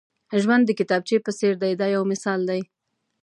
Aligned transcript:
ژوند 0.41 0.63
د 0.65 0.71
کتابچې 0.79 1.17
په 1.25 1.31
څېر 1.37 1.53
دی 1.61 1.73
دا 1.79 1.87
یو 1.95 2.03
مثال 2.11 2.39
دی. 2.49 2.61